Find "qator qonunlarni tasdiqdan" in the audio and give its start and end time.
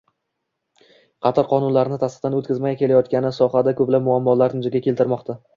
1.25-2.39